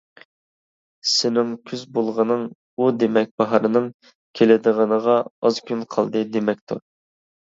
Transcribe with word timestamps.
سېنىڭ 1.09 1.51
كۈز 1.71 1.83
بولغىنىڭ 1.97 2.45
ئۇ 2.79 2.87
دېمەك 3.03 3.29
باھارنىڭ 3.43 3.85
كېلىدىغىنىغا 4.39 5.17
ئاز 5.27 5.61
كۈن 5.71 5.85
قالدى 5.97 6.25
دېمەكتۇر. 6.37 6.83